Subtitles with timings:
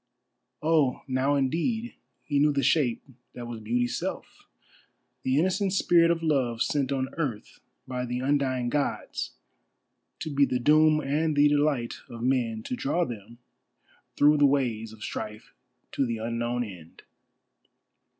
[0.63, 1.93] Oh, now indeed
[2.23, 3.03] he knew the shape
[3.35, 9.33] that was Beauty's self—the innocent Spirit of Love sent on earth by the undying Gods
[10.17, 13.37] to be the doom and the delight of men; to draw them
[14.17, 15.53] through the ways of strife
[15.91, 17.03] to the unknown end.